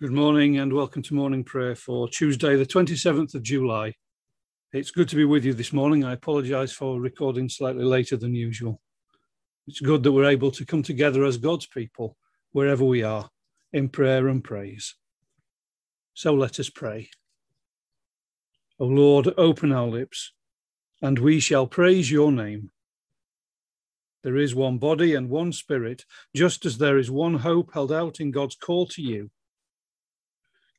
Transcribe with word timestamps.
Good 0.00 0.12
morning 0.12 0.58
and 0.58 0.72
welcome 0.72 1.02
to 1.02 1.14
morning 1.14 1.42
prayer 1.42 1.74
for 1.74 2.08
Tuesday, 2.08 2.54
the 2.54 2.64
27th 2.64 3.34
of 3.34 3.42
July. 3.42 3.94
It's 4.72 4.92
good 4.92 5.08
to 5.08 5.16
be 5.16 5.24
with 5.24 5.44
you 5.44 5.52
this 5.52 5.72
morning. 5.72 6.04
I 6.04 6.12
apologize 6.12 6.72
for 6.72 7.00
recording 7.00 7.48
slightly 7.48 7.82
later 7.82 8.16
than 8.16 8.32
usual. 8.32 8.80
It's 9.66 9.80
good 9.80 10.04
that 10.04 10.12
we're 10.12 10.30
able 10.30 10.52
to 10.52 10.64
come 10.64 10.84
together 10.84 11.24
as 11.24 11.36
God's 11.36 11.66
people 11.66 12.16
wherever 12.52 12.84
we 12.84 13.02
are 13.02 13.28
in 13.72 13.88
prayer 13.88 14.28
and 14.28 14.44
praise. 14.44 14.94
So 16.14 16.32
let 16.32 16.60
us 16.60 16.70
pray. 16.70 17.10
O 18.78 18.84
Lord, 18.84 19.34
open 19.36 19.72
our 19.72 19.88
lips, 19.88 20.32
and 21.02 21.18
we 21.18 21.40
shall 21.40 21.66
praise 21.66 22.08
your 22.08 22.30
name. 22.30 22.70
There 24.22 24.36
is 24.36 24.54
one 24.54 24.78
body 24.78 25.16
and 25.16 25.28
one 25.28 25.52
spirit, 25.52 26.04
just 26.36 26.64
as 26.64 26.78
there 26.78 26.98
is 26.98 27.10
one 27.10 27.34
hope 27.34 27.74
held 27.74 27.90
out 27.90 28.20
in 28.20 28.30
God's 28.30 28.54
call 28.54 28.86
to 28.86 29.02
you. 29.02 29.32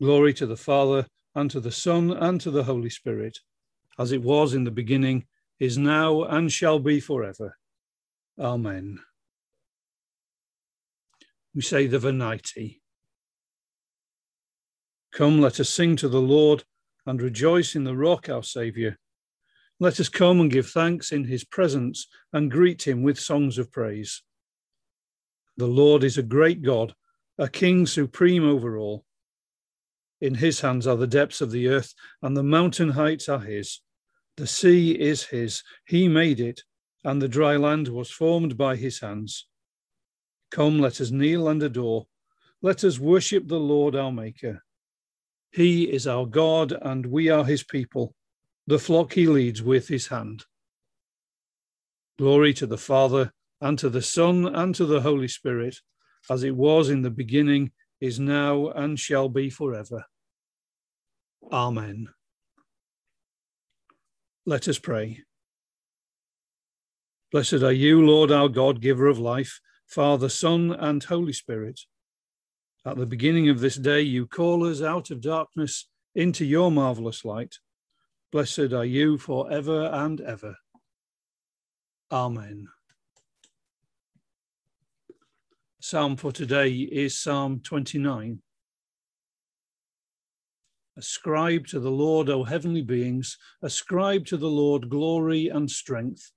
Glory 0.02 0.34
to 0.34 0.46
the 0.46 0.58
Father, 0.58 1.08
and 1.36 1.52
to 1.52 1.60
the 1.60 1.72
Son, 1.72 2.12
and 2.12 2.40
to 2.42 2.52
the 2.52 2.64
Holy 2.64 2.90
Spirit, 2.90 3.40
as 3.98 4.12
it 4.12 4.22
was 4.22 4.54
in 4.54 4.64
the 4.64 4.72
beginning, 4.72 5.26
is 5.60 5.78
now, 5.78 6.24
and 6.24 6.52
shall 6.52 6.80
be 6.80 7.00
forever. 7.00 7.58
Amen. 8.40 9.00
We 11.54 11.62
say 11.62 11.88
the 11.88 12.00
Venite. 12.00 12.78
Come, 15.12 15.42
let 15.42 15.60
us 15.60 15.70
sing 15.70 15.96
to 15.98 16.08
the 16.08 16.22
Lord 16.22 16.64
and 17.06 17.22
rejoice 17.22 17.76
in 17.76 17.84
the 17.84 17.96
rock, 17.96 18.30
our 18.30 18.44
Saviour. 18.44 18.98
Let 19.82 20.00
us 20.00 20.08
come 20.08 20.40
and 20.40 20.52
give 20.52 20.70
thanks 20.70 21.12
in 21.12 21.26
his 21.26 21.44
presence 21.44 22.08
and 22.32 22.52
greet 22.52 22.88
him 22.88 23.04
with 23.04 23.20
songs 23.20 23.58
of 23.58 23.72
praise. 23.72 24.22
The 25.58 25.68
Lord 25.68 26.04
is 26.04 26.18
a 26.18 26.24
great 26.24 26.62
God, 26.62 26.94
a 27.38 27.50
king 27.50 27.86
supreme 27.86 28.48
over 28.48 28.78
all. 28.78 29.04
In 30.22 30.36
his 30.36 30.62
hands 30.62 30.86
are 30.86 30.98
the 30.98 31.08
depths 31.08 31.42
of 31.42 31.52
the 31.52 31.68
earth, 31.68 31.94
and 32.22 32.36
the 32.36 32.44
mountain 32.44 32.90
heights 32.90 33.30
are 33.30 33.40
his. 33.40 33.82
The 34.36 34.48
sea 34.48 34.92
is 34.92 35.24
his, 35.26 35.64
he 35.86 36.08
made 36.08 36.40
it, 36.40 36.64
and 37.04 37.22
the 37.22 37.28
dry 37.28 37.56
land 37.56 37.88
was 37.88 38.12
formed 38.12 38.58
by 38.58 38.76
his 38.76 39.00
hands. 39.00 39.48
Come, 40.52 40.80
let 40.80 41.00
us 41.00 41.12
kneel 41.12 41.48
and 41.48 41.62
adore. 41.64 42.08
Let 42.62 42.84
us 42.84 43.00
worship 43.00 43.48
the 43.48 43.60
Lord 43.60 43.96
our 43.96 44.12
Maker. 44.12 44.64
He 45.52 45.84
is 45.84 46.06
our 46.06 46.26
God, 46.26 46.74
and 46.74 47.06
we 47.06 47.30
are 47.30 47.46
his 47.46 47.64
people, 47.64 48.14
the 48.68 48.80
flock 48.80 49.14
he 49.14 49.28
leads 49.28 49.62
with 49.62 49.88
his 49.88 50.08
hand. 50.08 50.46
Glory 52.18 52.54
to 52.56 52.68
the 52.68 52.78
Father, 52.78 53.32
and 53.62 53.80
to 53.80 53.90
the 53.90 54.02
Son, 54.02 54.54
and 54.54 54.76
to 54.76 54.86
the 54.86 55.02
Holy 55.02 55.28
Spirit, 55.28 55.78
as 56.30 56.44
it 56.44 56.56
was 56.56 56.90
in 56.90 57.02
the 57.02 57.10
beginning 57.10 57.72
is 58.02 58.20
now, 58.20 58.70
and 58.70 59.00
shall 59.00 59.30
be 59.30 59.50
forever. 59.50 60.06
Amen. 61.52 62.08
Let 64.46 64.68
us 64.68 64.80
pray. 64.80 65.24
Blessed 67.32 67.62
are 67.62 67.72
you, 67.72 68.06
Lord 68.06 68.32
our 68.32 68.50
God, 68.50 68.82
giver 68.82 69.08
of 69.08 69.20
life, 69.20 69.60
Father, 69.88 70.30
Son, 70.30 70.72
and 70.72 71.04
Holy 71.04 71.34
Spirit. 71.34 71.82
At 72.86 72.98
the 72.98 73.06
beginning 73.06 73.50
of 73.50 73.60
this 73.60 73.76
day, 73.76 74.02
you 74.02 74.26
call 74.26 74.66
us 74.66 74.82
out 74.82 75.12
of 75.12 75.22
darkness 75.22 75.88
into 76.16 76.46
your 76.46 76.72
marvelous 76.72 77.24
light. 77.24 77.58
Blessed 78.32 78.74
are 78.74 78.86
you 78.86 79.18
for 79.18 79.52
ever 79.52 79.86
and 79.86 80.22
ever. 80.22 80.56
Amen. 82.12 82.68
Psalm 85.90 86.16
for 86.16 86.32
today 86.32 86.70
is 86.70 87.18
Psalm 87.18 87.62
29. 87.64 88.44
Ascribe 90.96 91.66
to 91.66 91.80
the 91.80 91.90
Lord, 91.90 92.30
O 92.30 92.44
heavenly 92.44 92.84
beings, 92.84 93.40
ascribe 93.64 94.28
to 94.28 94.38
the 94.38 94.52
Lord 94.52 94.88
glory 94.88 95.48
and 95.48 95.68
strength. 95.68 96.32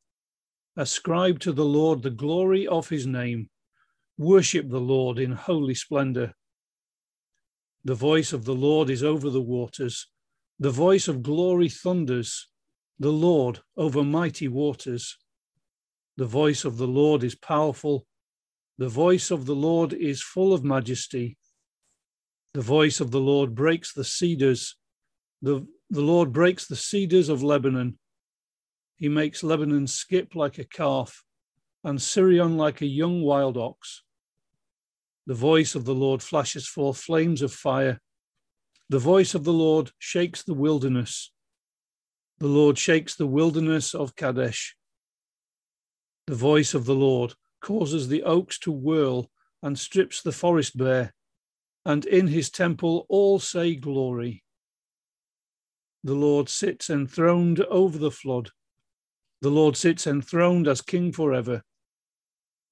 Ascribe 0.74 1.38
to 1.40 1.52
the 1.52 1.66
Lord 1.66 2.00
the 2.00 2.08
glory 2.08 2.66
of 2.66 2.88
his 2.88 3.06
name. 3.06 3.50
Worship 4.16 4.70
the 4.70 4.80
Lord 4.80 5.18
in 5.18 5.32
holy 5.32 5.74
splendor. 5.74 6.32
The 7.84 7.94
voice 7.94 8.32
of 8.32 8.46
the 8.46 8.54
Lord 8.54 8.88
is 8.88 9.04
over 9.04 9.28
the 9.28 9.42
waters. 9.42 10.08
The 10.60 10.70
voice 10.70 11.08
of 11.08 11.22
glory 11.22 11.68
thunders. 11.68 12.48
The 12.98 13.12
Lord 13.12 13.60
over 13.76 14.02
mighty 14.02 14.48
waters. 14.48 15.18
The 16.16 16.24
voice 16.24 16.64
of 16.64 16.78
the 16.78 16.88
Lord 16.88 17.22
is 17.22 17.34
powerful. 17.34 18.06
The 18.78 18.88
voice 18.88 19.30
of 19.30 19.46
the 19.46 19.54
Lord 19.54 19.92
is 19.92 20.22
full 20.22 20.52
of 20.52 20.64
majesty. 20.64 21.36
The 22.54 22.62
voice 22.62 23.00
of 23.00 23.10
the 23.10 23.20
Lord 23.20 23.54
breaks 23.54 23.92
the 23.92 24.04
cedars. 24.04 24.76
The, 25.40 25.66
the 25.90 26.00
Lord 26.00 26.32
breaks 26.32 26.66
the 26.66 26.76
cedars 26.76 27.28
of 27.28 27.42
Lebanon. 27.42 27.98
He 28.96 29.08
makes 29.08 29.42
Lebanon 29.42 29.86
skip 29.86 30.34
like 30.34 30.58
a 30.58 30.64
calf 30.64 31.24
and 31.84 32.00
Sirion 32.00 32.56
like 32.56 32.80
a 32.80 32.86
young 32.86 33.22
wild 33.22 33.56
ox. 33.56 34.02
The 35.26 35.34
voice 35.34 35.74
of 35.74 35.84
the 35.84 35.94
Lord 35.94 36.22
flashes 36.22 36.66
forth 36.66 36.98
flames 36.98 37.42
of 37.42 37.52
fire. 37.52 38.00
The 38.88 38.98
voice 38.98 39.34
of 39.34 39.44
the 39.44 39.52
Lord 39.52 39.90
shakes 39.98 40.42
the 40.42 40.54
wilderness. 40.54 41.32
The 42.38 42.48
Lord 42.48 42.78
shakes 42.78 43.14
the 43.14 43.26
wilderness 43.26 43.94
of 43.94 44.16
Kadesh. 44.16 44.76
The 46.26 46.34
voice 46.34 46.74
of 46.74 46.86
the 46.86 46.94
Lord 46.94 47.34
causes 47.62 48.08
the 48.08 48.22
oaks 48.24 48.58
to 48.58 48.72
whirl 48.72 49.30
and 49.62 49.78
strips 49.78 50.20
the 50.20 50.32
forest 50.32 50.76
bare, 50.76 51.14
and 51.86 52.04
in 52.04 52.26
his 52.26 52.50
temple 52.50 53.06
all 53.08 53.38
say 53.38 53.74
glory. 53.74 54.42
The 56.04 56.14
Lord 56.14 56.48
sits 56.48 56.90
enthroned 56.90 57.60
over 57.60 57.96
the 57.96 58.10
flood. 58.10 58.50
The 59.40 59.50
Lord 59.50 59.76
sits 59.76 60.06
enthroned 60.06 60.66
as 60.66 60.82
king 60.82 61.12
forever. 61.12 61.62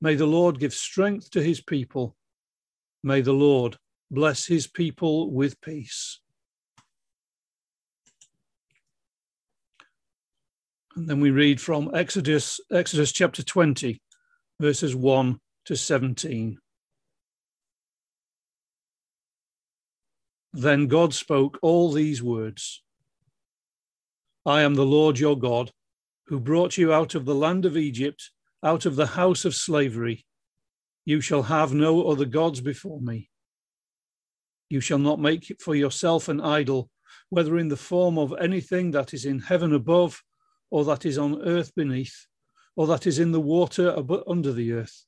May 0.00 0.16
the 0.16 0.26
Lord 0.26 0.58
give 0.58 0.74
strength 0.74 1.30
to 1.30 1.42
his 1.42 1.60
people. 1.60 2.16
May 3.02 3.20
the 3.20 3.32
Lord 3.32 3.76
bless 4.10 4.46
his 4.46 4.66
people 4.66 5.30
with 5.30 5.60
peace. 5.60 6.20
And 10.96 11.08
then 11.08 11.20
we 11.20 11.30
read 11.30 11.60
from 11.60 11.90
Exodus, 11.94 12.60
Exodus 12.72 13.12
chapter 13.12 13.42
20, 13.42 14.00
verses 14.60 14.94
1 14.94 15.38
to 15.64 15.74
17. 15.74 16.58
Then 20.52 20.86
God 20.86 21.14
spoke 21.14 21.58
all 21.62 21.90
these 21.90 22.22
words 22.22 22.82
I 24.44 24.60
am 24.60 24.74
the 24.74 24.84
Lord 24.84 25.18
your 25.18 25.38
God, 25.38 25.70
who 26.26 26.38
brought 26.38 26.76
you 26.76 26.92
out 26.92 27.14
of 27.14 27.24
the 27.24 27.34
land 27.34 27.64
of 27.64 27.76
Egypt, 27.76 28.30
out 28.62 28.84
of 28.84 28.96
the 28.96 29.06
house 29.06 29.46
of 29.46 29.54
slavery. 29.54 30.26
You 31.06 31.22
shall 31.22 31.44
have 31.44 31.72
no 31.72 32.10
other 32.10 32.26
gods 32.26 32.60
before 32.60 33.00
me. 33.00 33.30
You 34.68 34.80
shall 34.82 34.98
not 34.98 35.20
make 35.20 35.56
for 35.58 35.74
yourself 35.74 36.28
an 36.28 36.42
idol, 36.42 36.90
whether 37.30 37.56
in 37.56 37.68
the 37.68 37.76
form 37.76 38.18
of 38.18 38.34
anything 38.38 38.90
that 38.90 39.14
is 39.14 39.24
in 39.24 39.38
heaven 39.38 39.72
above, 39.72 40.22
or 40.70 40.84
that 40.84 41.06
is 41.06 41.16
on 41.16 41.40
earth 41.42 41.74
beneath, 41.74 42.26
or 42.76 42.86
that 42.86 43.06
is 43.06 43.18
in 43.18 43.32
the 43.32 43.40
water 43.40 43.96
under 44.26 44.52
the 44.52 44.72
earth. 44.72 45.04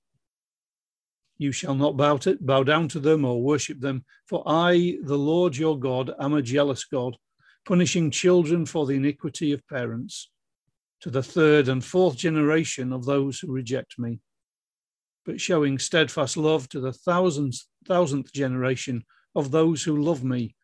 You 1.39 1.53
shall 1.53 1.75
not 1.75 1.97
bow, 1.97 2.19
to, 2.19 2.37
bow 2.41 2.63
down 2.63 2.89
to 2.89 3.01
them 3.01 3.25
or 3.25 3.43
worship 3.43 3.81
them, 3.81 4.05
for 4.29 4.43
I, 4.47 4.99
the 5.03 5.19
Lord 5.19 5.57
your 5.57 5.79
God, 5.79 6.13
am 6.21 6.35
a 6.35 6.43
jealous 6.43 6.85
God, 6.85 7.17
punishing 7.65 8.11
children 8.11 8.67
for 8.67 8.87
the 8.87 8.95
iniquity 8.95 9.53
of 9.53 9.67
parents, 9.67 10.31
to 11.01 11.11
the 11.11 11.23
third 11.23 11.69
and 11.69 11.85
fourth 11.85 12.17
generation 12.17 12.93
of 12.93 13.05
those 13.05 13.41
who 13.41 13.53
reject 13.53 13.99
me, 13.99 14.21
but 15.25 15.41
showing 15.41 15.79
steadfast 15.79 16.37
love 16.37 16.69
to 16.69 16.81
the 16.81 16.93
thousandth, 16.93 17.65
thousandth 17.87 18.33
generation 18.33 19.05
of 19.35 19.51
those 19.51 19.83
who 19.83 20.03
love 20.03 20.23
me 20.23 20.55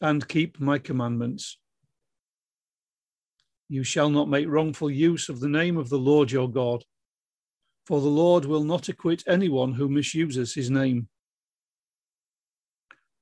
and 0.00 0.28
keep 0.28 0.60
my 0.60 0.78
commandments. 0.78 1.58
You 3.72 3.84
shall 3.84 4.10
not 4.10 4.28
make 4.28 4.48
wrongful 4.48 4.90
use 4.90 5.28
of 5.28 5.38
the 5.38 5.48
name 5.48 5.76
of 5.76 5.88
the 5.88 5.96
Lord 5.96 6.32
your 6.32 6.50
God, 6.50 6.82
for 7.86 8.00
the 8.00 8.08
Lord 8.08 8.44
will 8.44 8.64
not 8.64 8.88
acquit 8.88 9.22
anyone 9.28 9.74
who 9.74 9.88
misuses 9.88 10.52
his 10.54 10.72
name. 10.72 11.08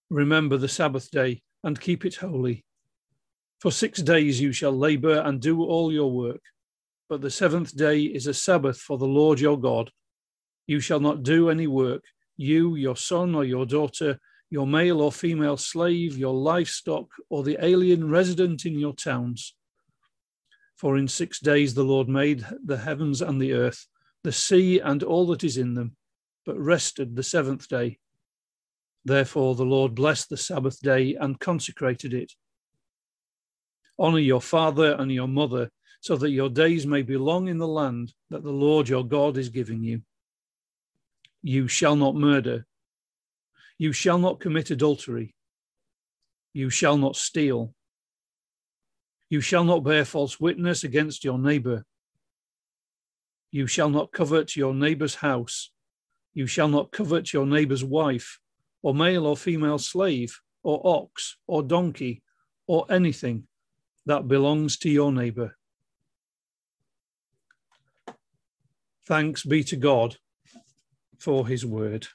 Remember 0.09 0.56
the 0.56 0.67
Sabbath 0.67 1.11
day 1.11 1.43
and 1.62 1.79
keep 1.79 2.06
it 2.06 2.15
holy. 2.15 2.65
For 3.61 3.71
six 3.71 4.00
days 4.00 4.41
you 4.41 4.53
shall 4.53 4.73
labor 4.73 5.21
and 5.21 5.39
do 5.39 5.62
all 5.62 5.93
your 5.93 6.11
work, 6.11 6.41
but 7.11 7.21
the 7.21 7.31
seventh 7.31 7.77
day 7.77 8.00
is 8.00 8.27
a 8.27 8.33
Sabbath 8.33 8.81
for 8.81 8.97
the 8.97 9.05
Lord 9.05 9.41
your 9.41 9.61
God. 9.61 9.91
You 10.67 10.81
shall 10.81 11.00
not 11.00 11.23
do 11.25 11.50
any 11.50 11.67
work, 11.67 12.05
you, 12.39 12.75
your 12.75 12.97
son 12.97 13.35
or 13.35 13.45
your 13.45 13.67
daughter, 13.67 14.19
your 14.49 14.67
male 14.67 15.03
or 15.03 15.12
female 15.12 15.59
slave, 15.59 16.17
your 16.17 16.33
livestock, 16.33 17.09
or 17.29 17.43
the 17.43 17.62
alien 17.62 18.09
resident 18.09 18.65
in 18.65 18.79
your 18.79 18.95
towns 18.95 19.53
for 20.79 20.97
in 20.97 21.09
six 21.09 21.41
days 21.41 21.75
the 21.75 21.83
Lord 21.83 22.09
made 22.09 22.47
the 22.65 22.79
heavens 22.79 23.21
and 23.21 23.43
the 23.43 23.53
earth, 23.53 23.87
the 24.23 24.33
sea 24.33 24.79
and 24.79 25.03
all 25.03 25.27
that 25.27 25.43
is 25.43 25.59
in 25.59 25.75
them, 25.75 25.97
but 26.47 26.59
rested 26.59 27.17
the 27.17 27.23
seventh 27.23 27.69
day. 27.69 27.99
Therefore, 29.05 29.57
the 29.57 29.65
Lord 29.65 29.95
blessed 29.95 30.29
the 30.29 30.37
Sabbath 30.37 30.81
day 30.81 31.17
and 31.19 31.41
consecrated 31.41 32.15
it. 32.15 32.33
Honor 33.99 34.21
your 34.21 34.41
father 34.41 34.95
and 34.99 35.11
your 35.11 35.27
mother, 35.27 35.71
so 36.01 36.17
that 36.17 36.31
your 36.31 36.49
days 36.49 36.87
may 36.87 37.03
be 37.03 37.17
long 37.17 37.49
in 37.49 37.59
the 37.59 37.67
land 37.67 38.13
that 38.31 38.45
the 38.45 38.53
Lord 38.53 38.89
your 38.89 39.05
God 39.05 39.37
is 39.37 39.49
giving 39.49 39.83
you. 39.83 40.03
You 41.43 41.67
shall 41.67 41.97
not 41.97 42.15
murder. 42.15 42.67
You 43.79 43.93
shall 43.93 44.19
not 44.19 44.39
commit 44.39 44.71
adultery. 44.71 45.35
You 46.53 46.71
shall 46.71 46.97
not 46.97 47.17
steal. 47.17 47.75
You 49.29 49.41
shall 49.41 49.65
not 49.65 49.85
bear 49.85 50.05
false 50.05 50.41
witness 50.41 50.85
against 50.85 51.25
your 51.25 51.39
neighbor. 51.39 51.85
You 53.51 53.67
shall 53.67 53.91
not 53.91 54.13
covet 54.13 54.57
your 54.57 54.75
neighbor's 54.75 55.17
house. 55.17 55.71
You 56.35 56.47
shall 56.47 56.69
not 56.69 56.93
covet 56.93 57.33
your 57.33 57.47
neighbor's 57.47 57.85
wife 57.85 58.39
or 58.83 58.95
male 58.95 59.27
or 59.27 59.37
female 59.37 59.79
slave, 59.79 60.41
or 60.63 60.81
ox, 60.85 61.37
or 61.47 61.63
donkey, 61.63 62.23
or 62.67 62.87
anything 62.91 63.47
that 64.07 64.29
belongs 64.29 64.77
to 64.79 64.91
your 64.91 65.13
neighbor. 65.13 65.57
Thanks 69.07 69.43
be 69.45 69.65
to 69.65 69.77
God 69.77 70.17
for 71.19 71.47
his 71.47 71.65
word. 71.65 72.07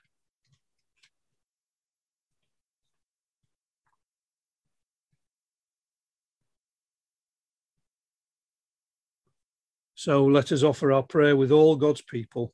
So 10.04 10.26
let 10.26 10.52
us 10.52 10.64
offer 10.64 10.92
our 10.92 11.04
prayer 11.04 11.34
with 11.34 11.50
all 11.50 11.78
God's 11.78 12.02
people 12.02 12.54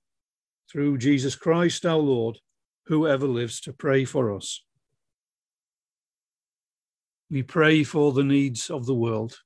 through 0.72 1.00
Jesus 1.00 1.36
Christ 1.36 1.84
our 1.84 1.98
Lord 1.98 2.38
who 2.86 3.08
ever 3.08 3.26
lives 3.26 3.60
to 3.62 3.74
pray 3.74 4.06
for 4.06 4.36
us. 4.36 4.64
We 7.28 7.42
pray 7.42 7.84
for 7.84 8.14
the 8.14 8.24
needs 8.24 8.70
of 8.70 8.86
the 8.86 8.94
world. 8.94 9.40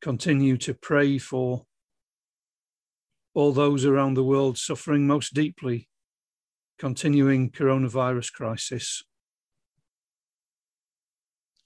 Continue 0.00 0.58
to 0.58 0.74
pray 0.74 1.18
for 1.18 1.66
all 3.34 3.50
those 3.50 3.84
around 3.84 4.14
the 4.14 4.22
world 4.22 4.58
suffering 4.58 5.08
most 5.08 5.34
deeply, 5.34 5.88
continuing 6.78 7.50
coronavirus 7.50 8.32
crisis. 8.32 9.02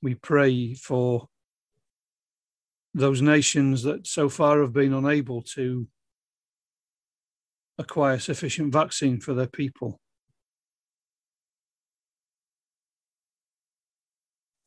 We 0.00 0.14
pray 0.14 0.72
for 0.72 1.28
those 2.94 3.22
nations 3.22 3.82
that 3.82 4.06
so 4.06 4.28
far 4.28 4.60
have 4.60 4.72
been 4.72 4.92
unable 4.92 5.42
to 5.42 5.86
acquire 7.78 8.18
sufficient 8.18 8.72
vaccine 8.72 9.20
for 9.20 9.34
their 9.34 9.46
people. 9.46 9.98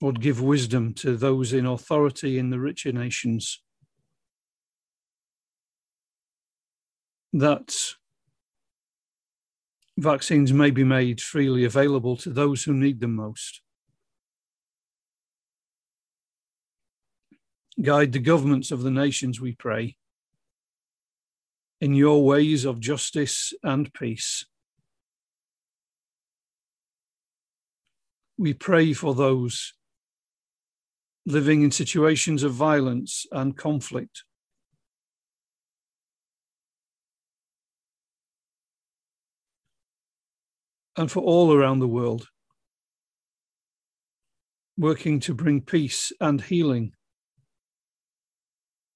Would 0.01 0.21
give 0.21 0.41
wisdom 0.41 0.93
to 0.95 1.15
those 1.15 1.53
in 1.53 1.65
authority 1.65 2.37
in 2.37 2.49
the 2.49 2.59
richer 2.59 2.91
nations 2.91 3.61
that 7.33 7.75
vaccines 9.97 10.51
may 10.51 10.71
be 10.71 10.83
made 10.83 11.21
freely 11.21 11.63
available 11.63 12.17
to 12.17 12.29
those 12.29 12.63
who 12.63 12.73
need 12.73 12.99
them 12.99 13.15
most. 13.15 13.61
Guide 17.81 18.13
the 18.13 18.19
governments 18.19 18.71
of 18.71 18.83
the 18.83 18.91
nations, 18.91 19.41
we 19.41 19.51
pray, 19.51 19.97
in 21.81 21.93
your 21.93 22.23
ways 22.23 22.63
of 22.63 22.79
justice 22.79 23.53
and 23.63 23.93
peace. 23.93 24.45
We 28.37 28.53
pray 28.53 28.93
for 28.93 29.13
those 29.13 29.73
living 31.25 31.63
in 31.63 31.71
situations 31.71 32.43
of 32.43 32.53
violence 32.53 33.25
and 33.31 33.57
conflict. 33.57 34.23
And 40.97 41.11
for 41.11 41.21
all 41.21 41.53
around 41.53 41.79
the 41.79 41.87
world, 41.87 42.29
working 44.77 45.19
to 45.21 45.33
bring 45.33 45.61
peace 45.61 46.13
and 46.21 46.39
healing 46.39 46.93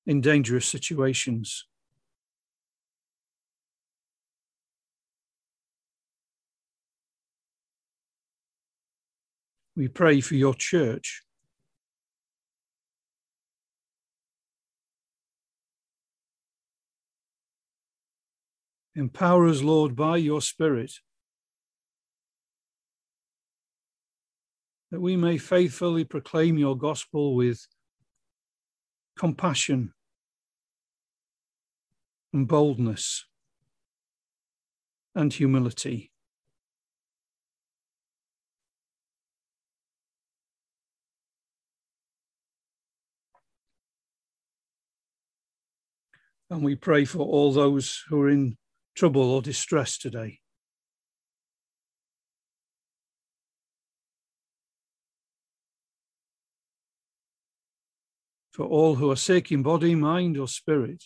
in 0.10 0.22
dangerous 0.22 0.66
situations. 0.66 1.68
We 9.76 9.88
pray 9.88 10.20
for 10.22 10.34
your 10.34 10.56
church. 10.56 11.22
Empower 18.96 19.48
us, 19.48 19.62
Lord, 19.62 19.96
by 19.96 20.18
your 20.18 20.42
Spirit, 20.42 20.94
that 24.90 25.00
we 25.00 25.16
may 25.16 25.38
faithfully 25.38 26.04
proclaim 26.04 26.58
your 26.58 26.76
gospel 26.76 27.36
with 27.36 27.68
compassion 29.16 29.94
and 32.34 32.48
boldness 32.48 33.26
and 35.16 35.34
humility. 35.34 36.12
And 46.52 46.64
we 46.64 46.76
pray 46.76 47.06
for 47.06 47.20
all 47.20 47.52
those 47.54 48.04
who 48.10 48.22
are 48.22 48.30
in 48.30 48.58
trouble 48.96 49.32
or 49.32 49.42
distress 49.42 49.98
today. 49.98 50.40
For 58.52 58.66
all 58.66 58.96
who 58.96 59.12
are 59.12 59.16
sick 59.16 59.52
in 59.52 59.62
body, 59.62 59.94
mind, 59.96 60.38
or 60.38 60.48
spirit. 60.48 61.04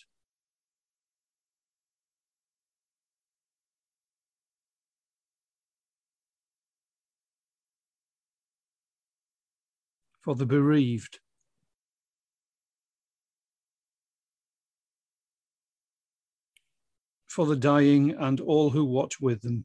For 10.24 10.34
the 10.34 10.46
bereaved. 10.46 11.20
for 17.34 17.46
the 17.46 17.56
dying 17.56 18.12
and 18.12 18.38
all 18.38 18.70
who 18.70 18.84
watch 18.84 19.20
with 19.20 19.42
them. 19.42 19.64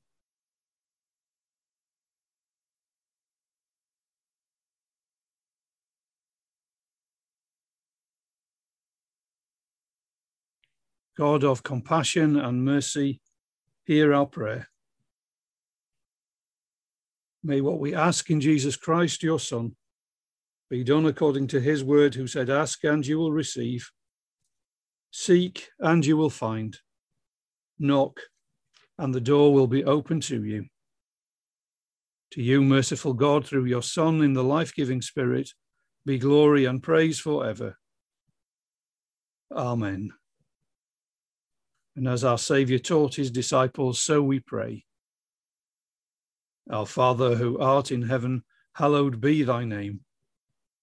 God 11.15 11.43
of 11.43 11.61
compassion 11.61 12.37
and 12.37 12.65
mercy, 12.65 13.21
hear 13.85 14.15
our 14.15 14.25
prayer. 14.25 14.67
May 17.43 17.61
what 17.61 17.79
we 17.79 17.93
ask 17.93 18.31
in 18.31 18.41
Jesus 18.41 18.75
Christ, 18.75 19.21
your 19.21 19.39
Son, 19.39 19.75
be 20.69 20.83
done 20.83 21.05
according 21.05 21.47
to 21.47 21.59
his 21.59 21.83
word, 21.83 22.15
who 22.15 22.27
said, 22.27 22.49
Ask 22.49 22.83
and 22.83 23.05
you 23.05 23.17
will 23.17 23.31
receive, 23.31 23.89
seek 25.11 25.69
and 25.79 26.05
you 26.05 26.15
will 26.15 26.29
find 26.29 26.77
knock, 27.79 28.19
and 28.97 29.13
the 29.13 29.21
door 29.21 29.53
will 29.53 29.67
be 29.67 29.83
open 29.83 30.19
to 30.21 30.43
you. 30.43 30.65
To 32.31 32.43
you, 32.43 32.61
merciful 32.61 33.13
God, 33.13 33.45
through 33.45 33.65
your 33.65 33.81
Son 33.81 34.21
in 34.21 34.33
the 34.33 34.43
life 34.43 34.75
giving 34.75 35.01
Spirit, 35.01 35.49
be 36.05 36.19
glory 36.19 36.65
and 36.65 36.83
praise 36.83 37.19
forever. 37.19 37.77
Amen. 39.51 40.11
And 41.95 42.07
as 42.07 42.23
our 42.23 42.38
Saviour 42.38 42.79
taught 42.79 43.15
his 43.15 43.31
disciples, 43.31 43.99
so 43.99 44.21
we 44.21 44.39
pray. 44.39 44.85
Our 46.69 46.85
Father, 46.85 47.35
who 47.35 47.57
art 47.57 47.91
in 47.91 48.03
heaven, 48.03 48.43
hallowed 48.73 49.19
be 49.19 49.41
thy 49.41 49.65
name. 49.65 50.01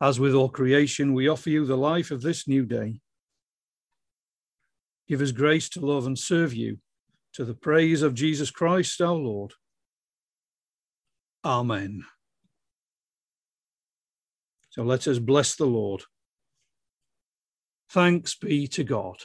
as 0.00 0.20
with 0.20 0.34
all 0.34 0.48
creation, 0.48 1.12
we 1.12 1.28
offer 1.28 1.50
you 1.50 1.66
the 1.66 1.76
life 1.76 2.10
of 2.10 2.22
this 2.22 2.46
new 2.46 2.64
day. 2.64 3.00
Give 5.08 5.20
us 5.20 5.32
grace 5.32 5.68
to 5.70 5.80
love 5.80 6.06
and 6.06 6.18
serve 6.18 6.54
you 6.54 6.78
to 7.34 7.44
the 7.44 7.54
praise 7.54 8.02
of 8.02 8.14
Jesus 8.14 8.50
Christ 8.50 9.00
our 9.00 9.14
Lord. 9.14 9.54
Amen. 11.44 12.04
So 14.70 14.82
let 14.82 15.08
us 15.08 15.18
bless 15.18 15.56
the 15.56 15.66
Lord. 15.66 16.02
Thanks 17.90 18.34
be 18.34 18.68
to 18.68 18.84
God. 18.84 19.16